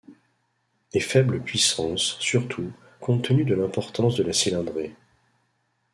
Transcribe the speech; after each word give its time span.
Et 0.93 0.99
faibles 0.99 1.43
puissances, 1.43 2.17
surtout, 2.19 2.71
compte 2.99 3.25
tenu 3.25 3.43
de 3.45 3.53
l'importance 3.53 4.15
de 4.15 4.23
la 4.23 4.33
cylindrée. 4.33 4.95